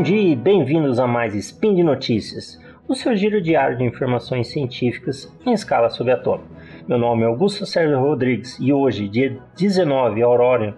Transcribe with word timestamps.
Bom 0.00 0.04
dia 0.04 0.32
e 0.32 0.34
bem-vindos 0.34 0.98
a 0.98 1.06
mais 1.06 1.34
Spin 1.34 1.74
de 1.74 1.82
Notícias, 1.82 2.58
o 2.88 2.94
seu 2.94 3.14
giro 3.14 3.38
diário 3.38 3.76
de 3.76 3.84
informações 3.84 4.48
científicas 4.48 5.30
em 5.44 5.52
escala 5.52 5.90
subatômica. 5.90 6.48
Meu 6.88 6.96
nome 6.96 7.22
é 7.22 7.26
Augusto 7.26 7.66
Sérgio 7.66 8.00
Rodrigues 8.00 8.56
e 8.58 8.72
hoje, 8.72 9.06
dia 9.06 9.38
19 9.58 10.22
Aurora, 10.22 10.74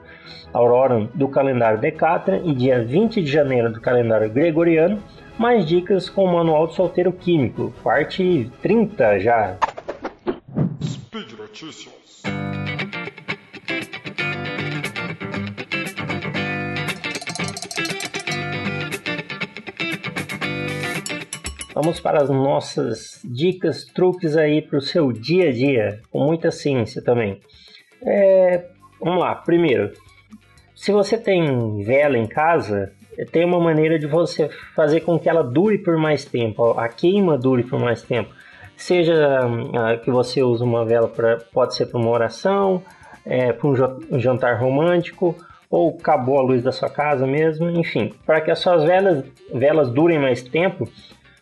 Aurora 0.52 1.08
do 1.14 1.28
calendário 1.28 1.78
Decatra 1.78 2.42
e 2.44 2.52
dia 2.52 2.84
20 2.84 3.22
de 3.22 3.30
janeiro 3.30 3.72
do 3.72 3.80
calendário 3.80 4.28
Gregoriano, 4.28 5.00
mais 5.38 5.64
dicas 5.66 6.10
com 6.10 6.24
o 6.24 6.32
Manual 6.32 6.66
do 6.66 6.72
Solteiro 6.72 7.12
Químico, 7.12 7.72
parte 7.80 8.50
30 8.60 9.20
já. 9.20 9.56
Speed 10.82 11.38
Notícias. 11.38 12.01
Vamos 21.82 21.98
para 21.98 22.22
as 22.22 22.30
nossas 22.30 23.20
dicas, 23.24 23.84
truques 23.84 24.36
aí 24.36 24.62
para 24.62 24.78
o 24.78 24.80
seu 24.80 25.10
dia 25.10 25.48
a 25.48 25.52
dia, 25.52 26.00
com 26.12 26.20
muita 26.20 26.52
ciência 26.52 27.02
também. 27.02 27.40
É, 28.06 28.66
vamos 29.00 29.18
lá, 29.18 29.34
primeiro, 29.34 29.90
se 30.76 30.92
você 30.92 31.18
tem 31.18 31.82
vela 31.82 32.16
em 32.16 32.28
casa, 32.28 32.92
tem 33.32 33.44
uma 33.44 33.58
maneira 33.58 33.98
de 33.98 34.06
você 34.06 34.48
fazer 34.76 35.00
com 35.00 35.18
que 35.18 35.28
ela 35.28 35.42
dure 35.42 35.76
por 35.76 35.96
mais 35.96 36.24
tempo, 36.24 36.70
a 36.78 36.86
queima 36.86 37.36
dure 37.36 37.64
por 37.64 37.80
mais 37.80 38.00
tempo. 38.00 38.32
Seja 38.76 39.44
uh, 39.44 40.00
que 40.04 40.10
você 40.12 40.40
use 40.40 40.62
uma 40.62 40.84
vela, 40.84 41.08
pra, 41.08 41.38
pode 41.52 41.74
ser 41.74 41.86
para 41.86 41.98
uma 41.98 42.10
oração, 42.10 42.80
é, 43.26 43.52
para 43.52 43.68
um 43.68 44.20
jantar 44.20 44.60
romântico, 44.60 45.34
ou 45.68 45.98
acabou 46.00 46.38
a 46.38 46.42
luz 46.42 46.62
da 46.62 46.70
sua 46.70 46.88
casa 46.88 47.26
mesmo, 47.26 47.68
enfim, 47.70 48.14
para 48.24 48.40
que 48.40 48.52
as 48.52 48.60
suas 48.60 48.84
velas, 48.84 49.24
velas 49.52 49.90
durem 49.90 50.20
mais 50.20 50.42
tempo, 50.42 50.88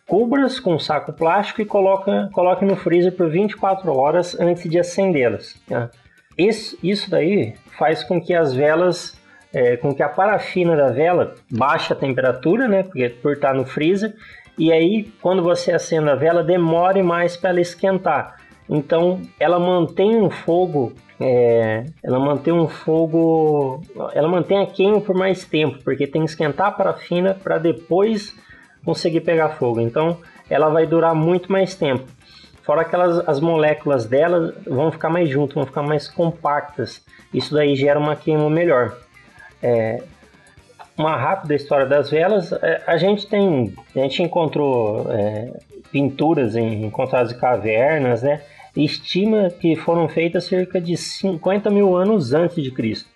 Cubras 0.07 0.59
com 0.59 0.77
saco 0.77 1.13
plástico 1.13 1.61
e 1.61 1.65
coloca, 1.65 2.29
coloque 2.33 2.65
no 2.65 2.75
freezer 2.75 3.15
por 3.15 3.29
24 3.29 3.95
horas 3.95 4.37
antes 4.39 4.69
de 4.69 4.79
acendê-las. 4.79 5.55
Tá? 5.67 5.89
Isso, 6.37 6.77
isso 6.81 7.09
daí 7.09 7.53
faz 7.77 8.03
com 8.03 8.19
que 8.19 8.33
as 8.33 8.53
velas, 8.53 9.17
é, 9.53 9.77
com 9.77 9.93
que 9.93 10.03
a 10.03 10.09
parafina 10.09 10.75
da 10.75 10.89
vela 10.89 11.35
baixe 11.49 11.93
a 11.93 11.95
temperatura, 11.95 12.67
né? 12.67 12.83
Porque 12.83 13.09
por 13.09 13.33
estar 13.33 13.53
no 13.53 13.65
freezer, 13.65 14.13
e 14.57 14.71
aí 14.71 15.11
quando 15.21 15.41
você 15.41 15.71
acende 15.71 16.09
a 16.09 16.15
vela 16.15 16.43
demore 16.43 17.01
mais 17.01 17.37
para 17.37 17.51
ela 17.51 17.61
esquentar. 17.61 18.37
Então 18.69 19.21
ela 19.39 19.59
mantém 19.59 20.15
um 20.15 20.29
fogo, 20.29 20.93
é, 21.19 21.85
ela 22.03 22.19
mantém 22.19 22.53
um 22.53 22.67
fogo, 22.67 23.81
ela 24.13 24.27
mantém 24.27 24.59
a 24.59 24.65
queima 24.65 25.01
por 25.01 25.15
mais 25.15 25.45
tempo, 25.45 25.79
porque 25.83 26.07
tem 26.07 26.23
que 26.23 26.29
esquentar 26.29 26.67
a 26.67 26.71
parafina 26.71 27.33
para 27.33 27.57
depois 27.57 28.35
conseguir 28.83 29.21
pegar 29.21 29.49
fogo. 29.49 29.79
Então 29.79 30.17
ela 30.49 30.69
vai 30.69 30.85
durar 30.85 31.15
muito 31.15 31.51
mais 31.51 31.75
tempo. 31.75 32.05
Fora 32.63 32.85
que 32.85 32.93
elas, 32.93 33.27
as 33.27 33.39
moléculas 33.39 34.05
dela 34.05 34.53
vão 34.65 34.91
ficar 34.91 35.09
mais 35.09 35.29
juntas, 35.29 35.55
vão 35.55 35.65
ficar 35.65 35.81
mais 35.81 36.07
compactas. 36.07 37.03
Isso 37.33 37.53
daí 37.53 37.75
gera 37.75 37.99
uma 37.99 38.15
queima 38.15 38.49
melhor. 38.49 38.95
É, 39.63 40.03
uma 40.97 41.15
rápida 41.15 41.55
história 41.55 41.85
das 41.85 42.09
velas, 42.09 42.51
é, 42.51 42.83
a 42.85 42.97
gente 42.97 43.27
tem, 43.27 43.73
a 43.95 43.99
gente 43.99 44.21
encontrou 44.21 45.11
é, 45.11 45.51
pinturas 45.91 46.55
em, 46.55 46.85
encontradas 46.85 47.31
em 47.31 47.37
cavernas, 47.39 48.21
né? 48.21 48.41
estima 48.75 49.49
que 49.49 49.75
foram 49.75 50.07
feitas 50.07 50.45
cerca 50.45 50.79
de 50.79 50.95
50 50.95 51.69
mil 51.69 51.95
anos 51.95 52.33
antes 52.33 52.63
de 52.63 52.71
Cristo. 52.71 53.09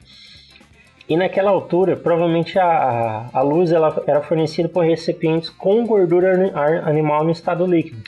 E 1.08 1.16
naquela 1.16 1.52
altura, 1.52 1.96
provavelmente 1.96 2.58
a, 2.58 3.30
a 3.32 3.42
luz 3.42 3.72
ela 3.72 4.04
era 4.08 4.22
fornecida 4.22 4.68
por 4.68 4.84
recipientes 4.84 5.50
com 5.50 5.86
gordura 5.86 6.52
animal 6.84 7.24
no 7.24 7.32
estado 7.32 7.66
líquido, 7.66 8.02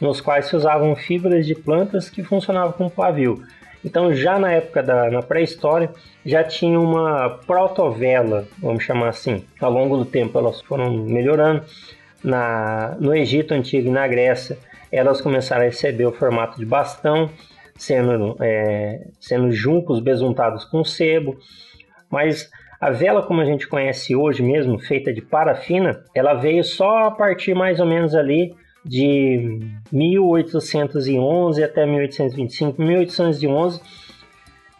nos 0.00 0.20
quais 0.20 0.46
se 0.46 0.54
usavam 0.54 0.94
fibras 0.94 1.44
de 1.46 1.54
plantas 1.54 2.08
que 2.08 2.22
funcionavam 2.22 2.72
como 2.72 2.90
pavio. 2.90 3.42
Então, 3.84 4.12
já 4.12 4.38
na 4.38 4.52
época 4.52 4.82
da 4.82 5.10
na 5.10 5.22
pré-história, 5.22 5.90
já 6.24 6.42
tinha 6.44 6.78
uma 6.78 7.30
protovela, 7.46 8.46
vamos 8.58 8.82
chamar 8.82 9.08
assim. 9.08 9.44
Ao 9.60 9.70
longo 9.70 9.96
do 9.96 10.04
tempo, 10.04 10.38
elas 10.38 10.60
foram 10.60 10.92
melhorando. 11.04 11.62
Na, 12.22 12.96
no 12.98 13.14
Egito 13.14 13.54
Antigo 13.54 13.88
e 13.88 13.92
na 13.92 14.06
Grécia, 14.08 14.58
elas 14.90 15.20
começaram 15.20 15.62
a 15.62 15.66
receber 15.66 16.06
o 16.06 16.12
formato 16.12 16.58
de 16.58 16.66
bastão, 16.66 17.30
sendo, 17.76 18.36
é, 18.40 19.06
sendo 19.20 19.52
juncos 19.52 20.00
besuntados 20.00 20.64
com 20.64 20.82
sebo. 20.82 21.36
Mas 22.10 22.50
a 22.80 22.90
vela 22.90 23.22
como 23.22 23.40
a 23.40 23.44
gente 23.44 23.66
conhece 23.66 24.14
hoje 24.14 24.42
mesmo, 24.42 24.78
feita 24.78 25.12
de 25.12 25.20
parafina, 25.20 26.02
ela 26.14 26.34
veio 26.34 26.62
só 26.62 27.04
a 27.04 27.10
partir 27.10 27.54
mais 27.54 27.80
ou 27.80 27.86
menos 27.86 28.14
ali 28.14 28.54
de 28.84 29.60
1811 29.92 31.62
até 31.62 31.84
1825, 31.84 32.80
1811, 32.80 33.80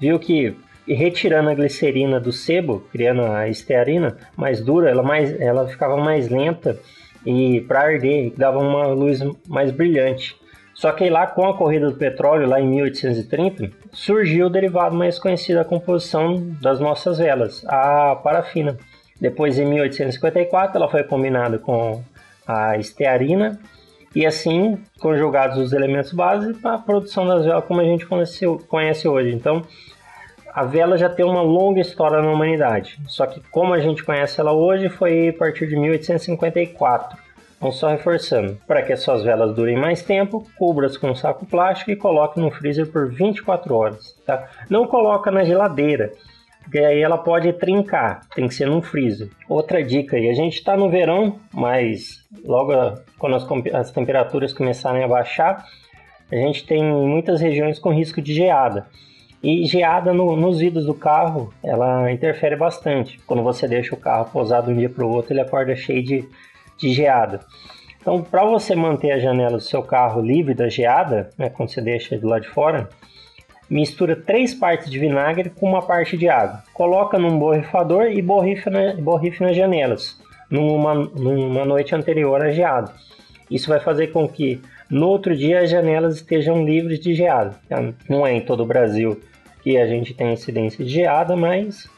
viu 0.00 0.18
que 0.18 0.56
retirando 0.86 1.50
a 1.50 1.54
glicerina 1.54 2.18
do 2.18 2.32
sebo, 2.32 2.80
criando 2.90 3.22
a 3.22 3.48
estearina 3.48 4.16
mais 4.36 4.60
dura, 4.60 4.88
ela, 4.88 5.02
mais, 5.02 5.38
ela 5.40 5.66
ficava 5.68 5.96
mais 5.96 6.28
lenta 6.28 6.78
e 7.26 7.60
para 7.62 7.80
arder 7.80 8.32
dava 8.36 8.58
uma 8.58 8.86
luz 8.86 9.20
mais 9.46 9.70
brilhante. 9.70 10.36
Só 10.78 10.92
que 10.92 11.10
lá 11.10 11.26
com 11.26 11.44
a 11.44 11.56
corrida 11.56 11.90
do 11.90 11.96
petróleo, 11.96 12.46
lá 12.48 12.60
em 12.60 12.68
1830, 12.68 13.68
surgiu 13.92 14.46
o 14.46 14.48
derivado 14.48 14.94
mais 14.94 15.18
conhecido 15.18 15.58
da 15.58 15.64
composição 15.64 16.36
das 16.62 16.78
nossas 16.78 17.18
velas, 17.18 17.64
a 17.66 18.14
parafina. 18.14 18.76
Depois, 19.20 19.58
em 19.58 19.64
1854, 19.64 20.76
ela 20.76 20.88
foi 20.88 21.02
combinada 21.02 21.58
com 21.58 22.00
a 22.46 22.76
estearina 22.76 23.58
e 24.14 24.24
assim 24.24 24.78
conjugados 25.00 25.58
os 25.58 25.72
elementos 25.72 26.12
base 26.12 26.54
para 26.54 26.74
a 26.74 26.78
produção 26.78 27.26
das 27.26 27.44
velas 27.44 27.64
como 27.64 27.80
a 27.80 27.84
gente 27.84 28.06
conhece 28.06 29.08
hoje. 29.08 29.34
Então, 29.34 29.64
a 30.54 30.64
vela 30.64 30.96
já 30.96 31.08
tem 31.08 31.26
uma 31.26 31.42
longa 31.42 31.80
história 31.80 32.22
na 32.22 32.30
humanidade, 32.30 33.00
só 33.08 33.26
que 33.26 33.42
como 33.50 33.74
a 33.74 33.80
gente 33.80 34.04
conhece 34.04 34.40
ela 34.40 34.52
hoje 34.52 34.88
foi 34.88 35.30
a 35.30 35.32
partir 35.32 35.66
de 35.66 35.76
1854. 35.76 37.18
Então, 37.58 37.72
só 37.72 37.88
reforçando, 37.88 38.56
para 38.66 38.82
que 38.82 38.92
as 38.92 39.00
suas 39.00 39.22
velas 39.24 39.54
durem 39.54 39.76
mais 39.76 40.00
tempo, 40.00 40.46
cubra-as 40.56 40.96
com 40.96 41.10
um 41.10 41.14
saco 41.14 41.44
plástico 41.44 41.90
e 41.90 41.96
coloque 41.96 42.40
no 42.40 42.52
freezer 42.52 42.86
por 42.86 43.12
24 43.12 43.74
horas. 43.74 44.16
Tá? 44.24 44.48
Não 44.70 44.86
coloca 44.86 45.28
na 45.30 45.42
geladeira, 45.42 46.12
porque 46.62 46.78
aí 46.78 47.02
ela 47.02 47.18
pode 47.18 47.52
trincar, 47.54 48.20
tem 48.32 48.46
que 48.46 48.54
ser 48.54 48.66
num 48.66 48.80
freezer. 48.80 49.28
Outra 49.48 49.82
dica 49.82 50.16
aí, 50.16 50.30
a 50.30 50.34
gente 50.34 50.54
está 50.54 50.76
no 50.76 50.88
verão, 50.88 51.40
mas 51.52 52.24
logo 52.44 52.72
quando 53.18 53.34
as, 53.34 53.46
as 53.74 53.90
temperaturas 53.90 54.52
começarem 54.52 55.02
a 55.02 55.08
baixar, 55.08 55.64
a 56.30 56.36
gente 56.36 56.64
tem 56.64 56.84
muitas 56.84 57.40
regiões 57.40 57.78
com 57.78 57.90
risco 57.90 58.22
de 58.22 58.34
geada. 58.34 58.86
E 59.42 59.64
geada 59.66 60.12
no, 60.12 60.36
nos 60.36 60.58
vidros 60.58 60.86
do 60.86 60.94
carro, 60.94 61.52
ela 61.62 62.10
interfere 62.12 62.54
bastante. 62.54 63.18
Quando 63.26 63.42
você 63.42 63.66
deixa 63.66 63.94
o 63.94 63.98
carro 63.98 64.30
pousado 64.30 64.70
um 64.70 64.76
dia 64.76 64.90
para 64.90 65.04
o 65.04 65.10
outro, 65.10 65.32
ele 65.32 65.40
acorda 65.40 65.74
cheio 65.74 66.02
de, 66.04 66.28
de 66.78 66.92
geada. 66.92 67.40
Então, 68.00 68.22
para 68.22 68.44
você 68.44 68.74
manter 68.74 69.12
a 69.12 69.18
janela 69.18 69.58
do 69.58 69.62
seu 69.62 69.82
carro 69.82 70.22
livre 70.22 70.54
da 70.54 70.68
geada, 70.68 71.30
né, 71.36 71.50
quando 71.50 71.70
você 71.70 71.80
deixa 71.80 72.16
do 72.16 72.28
lado 72.28 72.42
de 72.42 72.48
fora, 72.48 72.88
mistura 73.68 74.16
três 74.16 74.54
partes 74.54 74.90
de 74.90 74.98
vinagre 74.98 75.50
com 75.50 75.68
uma 75.68 75.82
parte 75.82 76.16
de 76.16 76.28
água. 76.28 76.62
Coloca 76.72 77.18
num 77.18 77.38
borrifador 77.38 78.04
e 78.04 78.22
borrifa, 78.22 78.70
na, 78.70 78.94
borrife 78.94 79.42
nas 79.42 79.54
janelas, 79.54 80.18
numa, 80.50 80.94
numa 80.94 81.64
noite 81.64 81.94
anterior 81.94 82.42
à 82.42 82.50
geada. 82.50 82.92
Isso 83.50 83.68
vai 83.68 83.80
fazer 83.80 84.08
com 84.08 84.28
que 84.28 84.60
no 84.90 85.08
outro 85.08 85.36
dia 85.36 85.60
as 85.60 85.70
janelas 85.70 86.16
estejam 86.16 86.64
livres 86.64 86.98
de 87.00 87.14
geada. 87.14 87.56
Não 88.08 88.26
é 88.26 88.32
em 88.32 88.40
todo 88.40 88.62
o 88.62 88.66
Brasil 88.66 89.20
que 89.62 89.76
a 89.76 89.86
gente 89.86 90.14
tem 90.14 90.32
incidência 90.32 90.84
de 90.84 90.90
geada, 90.90 91.36
mas 91.36 91.88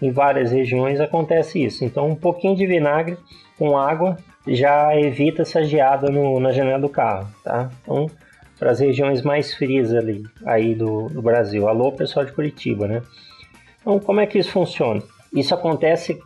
em 0.00 0.10
várias 0.10 0.50
regiões 0.50 1.00
acontece 1.00 1.62
isso. 1.62 1.84
Então, 1.84 2.08
um 2.08 2.16
pouquinho 2.16 2.56
de 2.56 2.66
vinagre 2.66 3.16
com 3.58 3.76
água 3.76 4.16
já 4.46 4.96
evita 4.98 5.42
essa 5.42 5.62
geada 5.64 6.10
no, 6.10 6.38
na 6.38 6.52
janela 6.52 6.80
do 6.80 6.88
carro, 6.88 7.28
tá? 7.42 7.70
Então, 7.82 8.10
para 8.58 8.70
as 8.70 8.80
regiões 8.80 9.22
mais 9.22 9.54
frias 9.54 9.92
ali, 9.92 10.22
aí 10.44 10.74
do, 10.74 11.08
do 11.08 11.22
Brasil. 11.22 11.68
Alô, 11.68 11.92
pessoal 11.92 12.24
de 12.24 12.32
Curitiba, 12.32 12.86
né? 12.86 13.02
Então, 13.80 13.98
como 13.98 14.20
é 14.20 14.26
que 14.26 14.38
isso 14.38 14.50
funciona? 14.50 15.02
Isso 15.32 15.54
acontece 15.54 16.20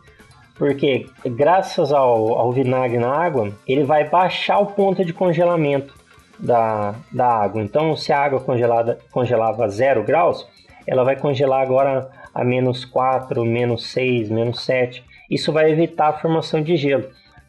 porque, 0.55 1.07
graças 1.25 1.93
ao, 1.93 2.37
ao 2.37 2.51
vinagre 2.51 2.97
na 2.97 3.09
água, 3.09 3.51
ele 3.65 3.83
vai 3.83 4.07
baixar 4.07 4.59
o 4.59 4.67
ponto 4.67 5.05
de 5.05 5.13
congelamento 5.13 5.95
da, 6.37 6.95
da 7.11 7.27
água. 7.27 7.61
Então, 7.61 7.95
se 7.95 8.11
a 8.11 8.19
água 8.19 8.41
congelada, 8.41 8.99
congelava 9.09 9.69
zero 9.69 10.03
graus, 10.03 10.45
ela 10.85 11.03
vai 11.03 11.15
congelar 11.15 11.61
agora 11.61 12.09
a 12.33 12.43
menos 12.43 12.85
4, 12.85 13.43
menos 13.45 13.87
6, 13.87 14.29
menos 14.29 14.63
7. 14.63 15.03
Isso 15.29 15.51
vai 15.51 15.71
evitar 15.71 16.09
a 16.09 16.13
formação 16.13 16.61
de 16.61 16.75
gelo 16.75 17.05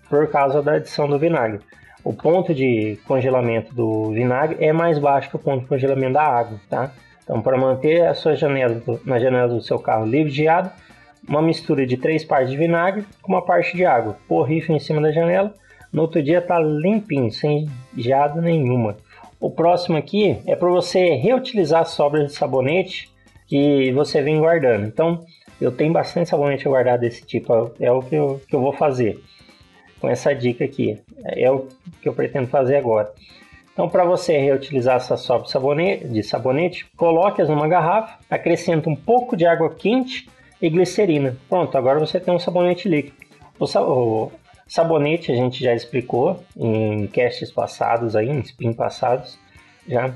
por 0.08 0.28
causa 0.28 0.62
da 0.62 0.74
adição 0.74 1.08
do 1.08 1.18
vinagre. 1.18 1.60
O 2.02 2.12
ponto 2.12 2.54
de 2.54 2.98
congelamento 3.06 3.74
do 3.74 4.10
vinagre 4.10 4.56
é 4.64 4.72
mais 4.72 4.98
baixo 4.98 5.28
que 5.28 5.36
o 5.36 5.38
ponto 5.38 5.62
de 5.62 5.68
congelamento 5.68 6.14
da 6.14 6.22
água, 6.22 6.58
tá? 6.68 6.92
Então, 7.22 7.40
para 7.42 7.56
manter 7.56 8.06
a 8.06 8.14
sua 8.14 8.34
janela, 8.34 8.82
na 9.04 9.18
janela 9.18 9.48
do 9.48 9.60
seu 9.60 9.78
carro 9.78 10.04
livre 10.04 10.30
de 10.30 10.38
geada, 10.38 10.72
uma 11.28 11.42
mistura 11.42 11.86
de 11.86 11.96
três 11.96 12.24
partes 12.24 12.50
de 12.50 12.56
vinagre 12.56 13.04
com 13.22 13.32
uma 13.32 13.42
parte 13.42 13.76
de 13.76 13.84
água. 13.84 14.16
Porrifa 14.26 14.72
em 14.72 14.80
cima 14.80 15.00
da 15.00 15.12
janela. 15.12 15.54
No 15.92 16.02
outro 16.02 16.22
dia 16.22 16.40
tá 16.40 16.58
limpinho, 16.58 17.30
sem 17.30 17.68
geada 17.96 18.40
nenhuma. 18.40 18.96
O 19.38 19.50
próximo 19.50 19.96
aqui 19.96 20.38
é 20.46 20.56
para 20.56 20.68
você 20.68 21.14
reutilizar 21.14 21.82
as 21.82 21.90
sobras 21.90 22.26
de 22.26 22.32
sabonete 22.32 23.10
que 23.50 23.90
você 23.90 24.22
vem 24.22 24.38
guardando. 24.38 24.86
Então, 24.86 25.26
eu 25.60 25.72
tenho 25.72 25.92
bastante 25.92 26.30
sabonete 26.30 26.68
guardado 26.68 27.00
desse 27.00 27.26
tipo, 27.26 27.72
é 27.80 27.90
o 27.90 28.00
que 28.00 28.14
eu, 28.14 28.40
que 28.48 28.54
eu 28.54 28.60
vou 28.60 28.72
fazer 28.72 29.20
com 30.00 30.08
essa 30.08 30.32
dica 30.32 30.64
aqui. 30.64 31.00
É 31.24 31.50
o 31.50 31.66
que 32.00 32.08
eu 32.08 32.14
pretendo 32.14 32.46
fazer 32.46 32.76
agora. 32.76 33.12
Então, 33.72 33.88
para 33.88 34.04
você 34.04 34.38
reutilizar 34.38 34.96
essa 34.96 35.16
sobra 35.16 35.48
de 36.04 36.22
sabonete, 36.22 36.86
coloque-as 36.96 37.48
numa 37.48 37.66
garrafa, 37.66 38.18
acrescenta 38.30 38.88
um 38.88 38.94
pouco 38.94 39.36
de 39.36 39.44
água 39.44 39.74
quente 39.74 40.28
e 40.62 40.70
glicerina. 40.70 41.36
Pronto, 41.48 41.76
agora 41.76 41.98
você 41.98 42.20
tem 42.20 42.32
um 42.32 42.38
sabonete 42.38 42.88
líquido. 42.88 43.16
O, 43.58 43.64
o 43.64 44.32
sabonete 44.66 45.32
a 45.32 45.34
gente 45.34 45.62
já 45.62 45.74
explicou 45.74 46.40
em 46.56 47.08
castes 47.08 47.50
passados, 47.50 48.14
aí, 48.14 48.28
em 48.28 48.40
spin 48.40 48.72
passados, 48.72 49.36
já. 49.88 50.14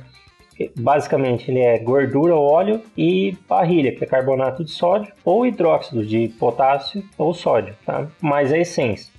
Basicamente, 0.77 1.51
ele 1.51 1.61
é 1.61 1.79
gordura, 1.79 2.37
óleo 2.37 2.81
e 2.97 3.37
parrilha, 3.49 3.95
que 3.95 4.05
é 4.05 4.07
carbonato 4.07 4.65
de 4.65 4.71
sódio, 4.71 5.13
ou 5.25 5.47
hidróxido 5.47 6.05
de 6.05 6.29
potássio 6.39 7.05
ou 7.19 7.35
sódio, 7.35 7.75
tá? 7.85 8.07
Mais 8.21 8.53
a 8.53 8.59
essência. 8.59 9.13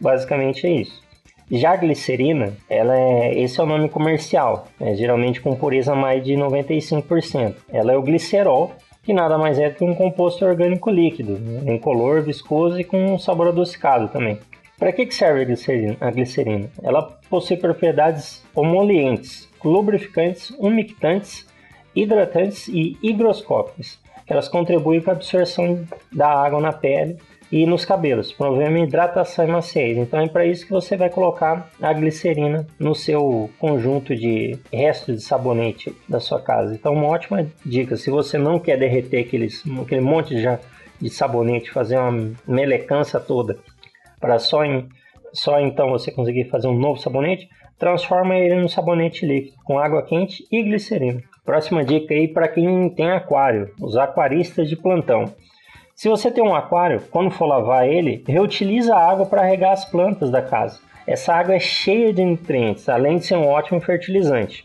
Basicamente 0.00 0.66
é 0.66 0.70
isso. 0.70 1.02
Já 1.50 1.72
a 1.72 1.76
glicerina, 1.76 2.54
ela 2.68 2.96
é, 2.96 3.38
esse 3.38 3.60
é 3.60 3.62
o 3.62 3.66
nome 3.66 3.88
comercial, 3.88 4.68
né? 4.80 4.94
geralmente 4.94 5.40
com 5.40 5.54
pureza 5.54 5.94
mais 5.94 6.24
de 6.24 6.32
95%. 6.32 7.54
Ela 7.68 7.92
é 7.92 7.96
o 7.96 8.02
glicerol, 8.02 8.72
que 9.02 9.12
nada 9.12 9.36
mais 9.36 9.58
é 9.58 9.68
que 9.68 9.84
um 9.84 9.94
composto 9.94 10.46
orgânico 10.46 10.90
líquido, 10.90 11.38
né? 11.38 11.74
incolor, 11.74 12.22
viscoso 12.22 12.80
e 12.80 12.84
com 12.84 13.18
sabor 13.18 13.48
adocicado 13.48 14.08
também. 14.08 14.38
Para 14.78 14.92
que, 14.92 15.04
que 15.04 15.14
serve 15.14 15.42
a 15.42 15.44
glicerina? 15.44 15.96
a 16.00 16.10
glicerina? 16.10 16.70
Ela 16.82 17.02
possui 17.28 17.56
propriedades 17.56 18.42
homolientes, 18.54 19.48
lubrificantes, 19.64 20.50
umectantes, 20.58 21.46
hidratantes 21.94 22.68
e 22.68 22.96
higroscópicas. 23.02 23.98
Elas 24.26 24.48
contribuem 24.48 25.00
para 25.00 25.12
a 25.12 25.16
absorção 25.16 25.84
da 26.10 26.28
água 26.28 26.60
na 26.60 26.72
pele 26.72 27.18
e 27.52 27.66
nos 27.66 27.84
cabelos, 27.84 28.32
promovendo 28.32 28.78
hidratação 28.78 29.46
e 29.46 29.50
maciez. 29.50 29.98
Então 29.98 30.18
é 30.20 30.26
para 30.26 30.46
isso 30.46 30.64
que 30.64 30.72
você 30.72 30.96
vai 30.96 31.10
colocar 31.10 31.70
a 31.82 31.92
glicerina 31.92 32.66
no 32.78 32.94
seu 32.94 33.50
conjunto 33.58 34.16
de 34.16 34.58
restos 34.72 35.16
de 35.16 35.22
sabonete 35.22 35.94
da 36.08 36.18
sua 36.18 36.40
casa. 36.40 36.74
Então 36.74 36.94
uma 36.94 37.08
ótima 37.08 37.46
dica, 37.64 37.94
se 37.96 38.10
você 38.10 38.38
não 38.38 38.58
quer 38.58 38.78
derreter 38.78 39.20
aqueles, 39.20 39.62
aquele 39.82 40.00
monte 40.00 40.34
de, 40.34 40.44
de 40.98 41.10
sabonete, 41.10 41.70
fazer 41.70 41.98
uma 41.98 42.32
melecança 42.48 43.20
toda, 43.20 43.58
para 44.18 44.38
só, 44.38 44.64
em, 44.64 44.88
só 45.32 45.60
então 45.60 45.90
você 45.90 46.10
conseguir 46.10 46.44
fazer 46.44 46.68
um 46.68 46.78
novo 46.78 47.00
sabonete, 47.00 47.48
transforma 47.78 48.36
ele 48.36 48.56
no 48.56 48.68
sabonete 48.68 49.26
líquido 49.26 49.56
com 49.64 49.78
água 49.78 50.02
quente 50.02 50.44
e 50.50 50.62
glicerina. 50.62 51.20
Próxima 51.44 51.84
dica 51.84 52.14
aí 52.14 52.28
para 52.28 52.48
quem 52.48 52.88
tem 52.90 53.10
aquário, 53.10 53.70
os 53.80 53.96
aquaristas 53.96 54.68
de 54.68 54.76
plantão. 54.76 55.24
Se 55.94 56.08
você 56.08 56.30
tem 56.30 56.44
um 56.44 56.54
aquário, 56.54 57.02
quando 57.10 57.30
for 57.30 57.46
lavar 57.46 57.88
ele, 57.88 58.22
reutiliza 58.26 58.94
a 58.94 59.10
água 59.10 59.26
para 59.26 59.42
regar 59.42 59.72
as 59.72 59.84
plantas 59.84 60.30
da 60.30 60.40
casa. 60.40 60.80
Essa 61.06 61.34
água 61.34 61.54
é 61.54 61.58
cheia 61.58 62.12
de 62.12 62.24
nutrientes, 62.24 62.88
além 62.88 63.18
de 63.18 63.26
ser 63.26 63.36
um 63.36 63.48
ótimo 63.48 63.80
fertilizante. 63.80 64.64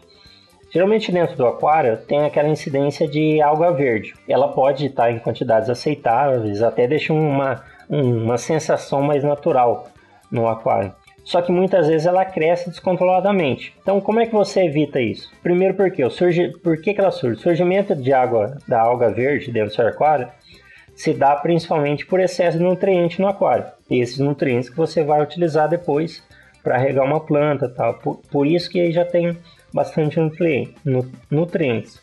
Geralmente 0.70 1.12
dentro 1.12 1.36
do 1.36 1.48
aquário 1.48 1.98
tem 1.98 2.26
aquela 2.26 2.50
incidência 2.50 3.08
de 3.08 3.42
alga 3.42 3.72
verde. 3.72 4.14
Ela 4.28 4.50
pode 4.50 4.86
estar 4.86 5.12
em 5.12 5.20
quantidades 5.20 5.70
aceitáveis, 5.70 6.62
até 6.62 6.88
deixa 6.88 7.14
uma, 7.14 7.64
uma 7.90 8.38
sensação 8.38 9.02
mais 9.02 9.24
natural 9.24 9.88
no 10.32 10.48
aquário. 10.48 10.94
Só 11.24 11.42
que 11.42 11.52
muitas 11.52 11.88
vezes 11.88 12.08
ela 12.08 12.24
cresce 12.24 12.70
descontroladamente. 12.70 13.74
Então, 13.82 14.00
como 14.00 14.22
é 14.22 14.26
que 14.26 14.34
você 14.34 14.64
evita 14.64 15.02
isso? 15.02 15.30
Primeiro, 15.44 15.74
porque 15.74 16.04
o 16.04 16.10
surge, 16.10 16.54
por 16.64 16.80
que, 16.82 16.94
que 16.94 17.02
ela 17.02 17.12
surge? 17.12 17.40
O 17.40 17.44
surgimento 17.44 17.94
de 17.94 18.14
água 18.14 18.58
da 18.66 18.80
alga 18.82 19.10
verde 19.10 19.52
dentro 19.52 19.70
do 19.70 19.76
seu 19.76 19.88
aquário 19.88 20.30
se 20.96 21.14
dá 21.14 21.36
principalmente 21.36 22.06
por 22.06 22.20
excesso 22.20 22.58
de 22.58 22.64
nutriente 22.64 23.22
no 23.22 23.28
aquário. 23.28 23.66
Esses 23.90 24.20
nutrientes 24.20 24.70
que 24.70 24.78
você 24.78 25.04
vai 25.04 25.22
utilizar 25.22 25.68
depois 25.68 26.24
para 26.64 26.78
regar 26.78 27.06
uma 27.06 27.20
planta, 27.20 27.70
tal. 27.70 27.96
Por, 27.96 28.22
por, 28.32 28.48
isso 28.48 28.70
que 28.70 28.80
aí 28.80 28.92
já 28.92 29.06
tem 29.06 29.38
bastante 29.74 30.18
nutrientes. 31.30 32.02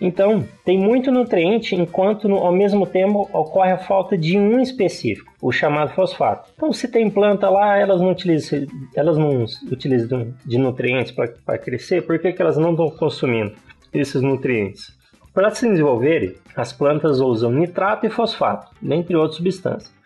Então, 0.00 0.44
tem 0.64 0.78
muito 0.78 1.12
nutriente, 1.12 1.74
enquanto 1.74 2.28
no, 2.28 2.36
ao 2.36 2.52
mesmo 2.52 2.86
tempo 2.86 3.28
ocorre 3.32 3.72
a 3.72 3.78
falta 3.78 4.16
de 4.16 4.38
um 4.38 4.58
específico, 4.60 5.30
o 5.42 5.52
chamado 5.52 5.92
fosfato. 5.92 6.50
Então, 6.56 6.72
se 6.72 6.88
tem 6.88 7.10
planta 7.10 7.50
lá, 7.50 7.76
elas 7.76 8.00
não 8.00 8.10
utilizam, 8.10 8.66
elas 8.96 9.18
não 9.18 9.44
utilizam 9.70 10.32
de 10.44 10.56
nutrientes 10.56 11.12
para 11.12 11.58
crescer, 11.58 12.06
por 12.06 12.18
que, 12.18 12.32
que 12.32 12.40
elas 12.40 12.56
não 12.56 12.70
estão 12.70 12.90
consumindo 12.90 13.52
esses 13.92 14.22
nutrientes? 14.22 14.98
Para 15.34 15.50
se 15.50 15.68
desenvolverem, 15.68 16.34
as 16.56 16.72
plantas 16.72 17.20
usam 17.20 17.52
nitrato 17.52 18.06
e 18.06 18.10
fosfato, 18.10 18.74
dentre 18.80 19.14
outras 19.14 19.36
substâncias. 19.36 19.99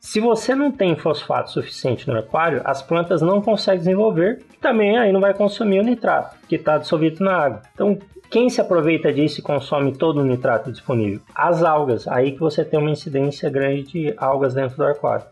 Se 0.00 0.20
você 0.20 0.54
não 0.54 0.70
tem 0.70 0.94
fosfato 0.94 1.50
suficiente 1.50 2.08
no 2.08 2.16
aquário, 2.16 2.62
as 2.64 2.80
plantas 2.80 3.20
não 3.20 3.42
conseguem 3.42 3.80
desenvolver 3.80 4.38
e 4.54 4.56
também 4.56 4.96
aí 4.96 5.12
não 5.12 5.20
vai 5.20 5.34
consumir 5.34 5.80
o 5.80 5.84
nitrato 5.84 6.36
que 6.48 6.54
está 6.54 6.78
dissolvido 6.78 7.24
na 7.24 7.36
água. 7.36 7.62
Então, 7.74 7.98
quem 8.30 8.48
se 8.48 8.60
aproveita 8.60 9.12
disso 9.12 9.40
e 9.40 9.42
consome 9.42 9.92
todo 9.92 10.20
o 10.20 10.24
nitrato 10.24 10.70
disponível? 10.70 11.20
As 11.34 11.62
algas, 11.62 12.06
aí 12.06 12.32
que 12.32 12.40
você 12.40 12.64
tem 12.64 12.78
uma 12.78 12.90
incidência 12.90 13.50
grande 13.50 13.82
de 13.84 14.14
algas 14.16 14.54
dentro 14.54 14.76
do 14.76 14.84
aquário. 14.84 15.24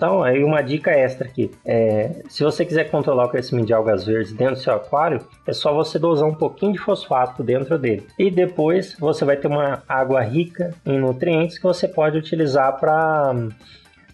Então, 0.00 0.22
aí 0.22 0.42
uma 0.42 0.62
dica 0.62 0.90
extra 0.92 1.28
aqui. 1.28 1.50
É, 1.62 2.22
se 2.26 2.42
você 2.42 2.64
quiser 2.64 2.84
controlar 2.84 3.26
o 3.26 3.28
crescimento 3.28 3.66
de 3.66 3.74
algas 3.74 4.02
verdes 4.02 4.32
dentro 4.32 4.54
do 4.54 4.60
seu 4.62 4.72
aquário, 4.72 5.20
é 5.46 5.52
só 5.52 5.74
você 5.74 5.98
dosar 5.98 6.26
um 6.26 6.34
pouquinho 6.34 6.72
de 6.72 6.78
fosfato 6.78 7.42
dentro 7.42 7.78
dele. 7.78 8.06
E 8.18 8.30
depois 8.30 8.96
você 8.98 9.26
vai 9.26 9.36
ter 9.36 9.46
uma 9.46 9.82
água 9.86 10.22
rica 10.22 10.72
em 10.86 10.98
nutrientes 10.98 11.58
que 11.58 11.64
você 11.64 11.86
pode 11.86 12.16
utilizar 12.16 12.80
para 12.80 13.34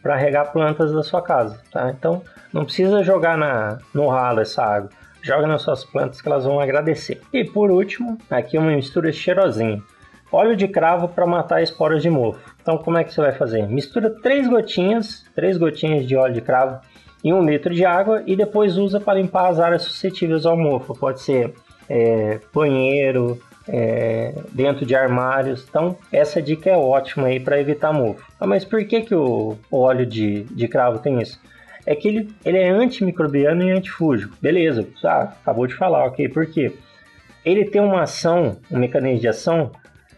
para 0.03 0.17
regar 0.17 0.53
plantas 0.53 0.93
da 0.93 1.05
sua 1.05 1.23
casa, 1.23 1.61
tá? 1.71 1.89
Então, 1.91 2.21
não 2.53 2.65
precisa 2.65 3.05
jogar 3.05 3.39
na, 3.39 3.79
no 3.95 4.09
ralo 4.09 4.41
essa 4.41 4.65
água. 4.65 4.91
Joga 5.23 5.47
nas 5.47 5.63
suas 5.63 5.85
plantas 5.85 6.21
que 6.21 6.29
elas 6.29 6.45
vão 6.45 6.59
agradecer. 6.59 7.21
E 7.33 7.45
por 7.45 7.71
último, 7.71 8.19
aqui 8.29 8.59
uma 8.59 8.73
mistura 8.73 9.13
cheirosinha. 9.13 9.81
Óleo 10.33 10.57
de 10.57 10.67
cravo 10.67 11.09
para 11.09 11.27
matar 11.27 11.63
esporas 11.63 12.03
de 12.03 12.11
mofo. 12.11 12.56
Então, 12.67 12.79
como 12.79 12.99
é 12.99 13.05
que 13.05 13.15
você 13.15 13.21
vai 13.21 13.31
fazer? 13.31 13.65
Mistura 13.69 14.11
três 14.11 14.49
gotinhas, 14.49 15.25
três 15.37 15.57
gotinhas 15.57 16.05
de 16.05 16.17
óleo 16.17 16.35
de 16.35 16.41
cravo 16.41 16.81
em 17.23 17.33
um 17.33 17.49
litro 17.49 17.73
de 17.73 17.85
água 17.85 18.25
e 18.27 18.35
depois 18.35 18.77
usa 18.77 18.99
para 18.99 19.21
limpar 19.21 19.51
as 19.51 19.61
áreas 19.61 19.83
suscetíveis 19.83 20.45
ao 20.45 20.57
mofo. 20.57 20.93
Pode 20.93 21.21
ser 21.21 21.55
é, 21.89 22.41
banheiro, 22.53 23.41
é, 23.69 24.35
dentro 24.51 24.85
de 24.85 24.97
armários. 24.97 25.65
Então, 25.71 25.97
essa 26.11 26.43
dica 26.43 26.69
é 26.69 26.77
ótima 26.77 27.29
aí 27.29 27.39
para 27.39 27.61
evitar 27.61 27.93
mofo. 27.93 28.27
Ah, 28.41 28.49
mas 28.49 28.65
por 28.65 28.85
que, 28.85 29.03
que 29.03 29.15
o, 29.15 29.57
o 29.71 29.79
óleo 29.79 30.05
de, 30.05 30.43
de 30.51 30.67
cravo 30.67 30.99
tem 30.99 31.23
isso? 31.23 31.41
É 31.87 31.95
que 31.95 32.09
ele, 32.09 32.29
ele 32.45 32.59
é 32.59 32.69
antimicrobiano 32.69 33.63
e 33.63 33.71
antifúngico. 33.71 34.37
Beleza, 34.43 34.85
ah, 35.05 35.35
acabou 35.41 35.69
de 35.69 35.75
falar, 35.77 36.05
ok. 36.07 36.29
Por 36.31 36.47
quê? 36.47 36.73
Ele 37.45 37.65
tem 37.65 37.81
uma 37.81 38.03
ação, 38.03 38.57
um 38.69 38.77
mecanismo 38.77 39.21
de 39.21 39.29
ação 39.29 39.71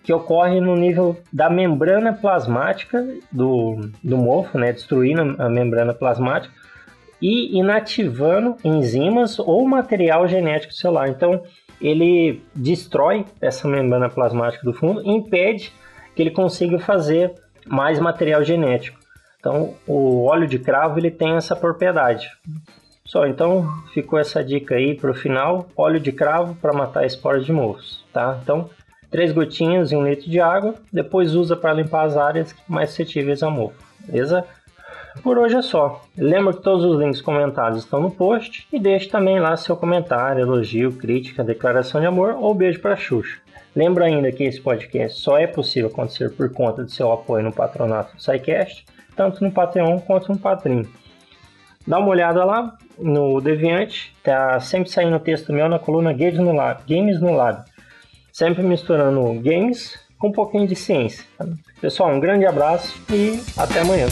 que 0.08 0.12
ocorre 0.14 0.58
no 0.58 0.74
nível 0.74 1.18
da 1.30 1.50
membrana 1.50 2.14
plasmática 2.14 3.06
do, 3.30 3.90
do 4.02 4.16
mofo, 4.16 4.56
né, 4.56 4.72
destruindo 4.72 5.36
a 5.38 5.50
membrana 5.50 5.92
plasmática 5.92 6.54
e 7.20 7.58
inativando 7.58 8.56
enzimas 8.64 9.38
ou 9.38 9.68
material 9.68 10.26
genético 10.26 10.72
celular. 10.72 11.10
Então, 11.10 11.42
ele 11.78 12.40
destrói 12.54 13.26
essa 13.38 13.68
membrana 13.68 14.08
plasmática 14.08 14.64
do 14.64 14.72
fundo 14.72 15.02
e 15.02 15.10
impede 15.10 15.74
que 16.16 16.22
ele 16.22 16.30
consiga 16.30 16.78
fazer 16.78 17.34
mais 17.66 18.00
material 18.00 18.42
genético. 18.42 18.98
Então, 19.38 19.74
o 19.86 20.24
óleo 20.24 20.46
de 20.46 20.58
cravo 20.58 20.98
ele 20.98 21.10
tem 21.10 21.36
essa 21.36 21.54
propriedade. 21.54 22.30
Só, 23.04 23.26
então 23.26 23.68
ficou 23.92 24.18
essa 24.18 24.42
dica 24.42 24.74
aí 24.74 24.94
para 24.94 25.10
o 25.10 25.14
final: 25.14 25.68
óleo 25.76 26.00
de 26.00 26.12
cravo 26.12 26.54
para 26.54 26.72
matar 26.72 27.04
esporas 27.04 27.44
de 27.44 27.52
mofos, 27.52 28.02
tá? 28.10 28.38
Então, 28.42 28.70
três 29.10 29.32
gotinhas 29.32 29.92
em 29.92 29.96
um 29.96 30.06
litro 30.06 30.30
de 30.30 30.40
água, 30.40 30.74
depois 30.92 31.34
usa 31.34 31.56
para 31.56 31.72
limpar 31.72 32.04
as 32.04 32.16
áreas 32.16 32.54
mais 32.68 32.90
suscetíveis 32.90 33.42
a 33.42 33.50
mofo, 33.50 33.76
beleza? 34.06 34.44
Por 35.22 35.36
hoje 35.36 35.56
é 35.56 35.62
só. 35.62 36.02
Lembra 36.16 36.52
que 36.52 36.62
todos 36.62 36.84
os 36.84 36.98
links 36.98 37.20
comentados 37.20 37.80
estão 37.80 38.00
no 38.00 38.10
post 38.10 38.68
e 38.72 38.78
deixe 38.78 39.08
também 39.08 39.40
lá 39.40 39.56
seu 39.56 39.76
comentário, 39.76 40.42
elogio, 40.42 40.92
crítica, 40.92 41.42
declaração 41.42 42.00
de 42.00 42.06
amor 42.06 42.36
ou 42.38 42.54
beijo 42.54 42.80
para 42.80 42.96
Xuxa. 42.96 43.40
Lembra 43.74 44.06
ainda 44.06 44.30
que 44.30 44.44
esse 44.44 44.60
podcast 44.60 45.20
só 45.20 45.38
é 45.38 45.46
possível 45.46 45.90
acontecer 45.90 46.30
por 46.30 46.50
conta 46.52 46.84
do 46.84 46.90
seu 46.90 47.10
apoio 47.12 47.44
no 47.44 47.52
patronato 47.52 48.14
do 48.14 48.22
SciCast, 48.22 48.84
tanto 49.16 49.42
no 49.42 49.50
Patreon 49.50 49.98
quanto 50.00 50.32
no 50.32 50.38
Padrim. 50.38 50.86
Dá 51.86 51.98
uma 51.98 52.08
olhada 52.08 52.44
lá 52.44 52.76
no 52.98 53.40
Deviante, 53.40 54.14
tá 54.22 54.60
sempre 54.60 54.90
saindo 54.90 55.18
texto 55.18 55.52
meu 55.52 55.68
na 55.68 55.78
coluna 55.78 56.12
Games 56.12 56.38
no 56.38 56.52
Lab. 56.52 56.82
Games 56.86 57.20
no 57.20 57.32
Lab 57.32 57.64
sempre 58.38 58.62
misturando 58.62 59.34
games 59.42 59.98
com 60.16 60.28
um 60.28 60.32
pouquinho 60.32 60.68
de 60.68 60.76
ciência. 60.76 61.24
Pessoal, 61.80 62.14
um 62.14 62.20
grande 62.20 62.46
abraço 62.46 62.94
e 63.12 63.42
até 63.56 63.80
amanhã. 63.80 64.06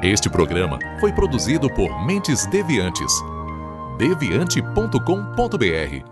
Este 0.00 0.30
programa 0.30 0.78
foi 1.00 1.12
produzido 1.12 1.68
por 1.74 2.06
Mentes 2.06 2.46
Deviantes. 2.46 3.12
deviante.com.br 3.98 6.11